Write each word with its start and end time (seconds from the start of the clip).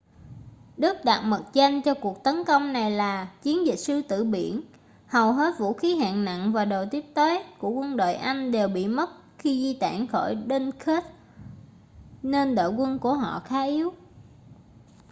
đức 0.77 0.97
đặt 1.05 1.21
mật 1.21 1.43
danh 1.53 1.81
cho 1.81 1.93
cuộc 2.01 2.23
tấn 2.23 2.43
công 2.47 2.73
này 2.73 2.91
là 2.91 3.25
chiến 3.41 3.65
dịch 3.67 3.75
sư 3.75 4.01
tử 4.01 4.23
biển 4.23 4.61
hầu 5.07 5.31
hết 5.33 5.59
vũ 5.59 5.73
khí 5.73 5.95
hạng 5.95 6.25
nặng 6.25 6.51
và 6.53 6.65
đồ 6.65 6.85
tiếp 6.91 7.05
tế 7.13 7.45
của 7.59 7.69
quân 7.69 7.97
đội 7.97 8.13
anh 8.13 8.51
đều 8.51 8.67
bị 8.67 8.87
mất 8.87 9.09
khi 9.37 9.61
di 9.61 9.79
tản 9.79 10.07
khỏi 10.07 10.37
dunkirk 10.49 11.03
nên 12.21 12.55
đội 12.55 12.69
quân 12.69 12.99
của 12.99 13.13
họ 13.13 13.41
khá 13.45 13.63
yếu 13.63 13.93